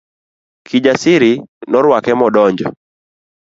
Kijasiri 0.67 1.27
norwake 1.71 2.11
modonjo. 2.19 2.67